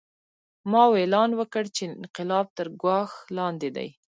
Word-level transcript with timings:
ماوو 0.71 0.99
اعلان 1.01 1.29
وکړ 1.39 1.63
چې 1.75 1.81
انقلاب 1.95 2.45
تر 2.57 2.67
ګواښ 2.81 3.11
لاندې 3.37 3.69
دی. 3.75 3.89